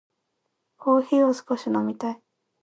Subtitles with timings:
[0.77, 2.21] コーヒーを少し飲みたい。